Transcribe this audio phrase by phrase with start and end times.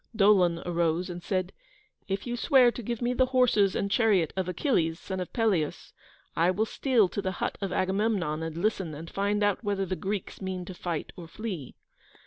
[0.15, 1.53] Dolon arose and said,
[2.07, 5.31] "If you will swear to give me the horses and chariot of Achilles, son of
[5.31, 5.93] Peleus,
[6.35, 9.95] I will steal to the hut of Agamemnon and listen and find out whether the
[9.95, 11.75] Greeks mean to fight or flee."